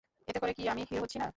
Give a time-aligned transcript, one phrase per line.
[0.27, 1.27] এতে করে কি আমি হিরো হচ্ছি না?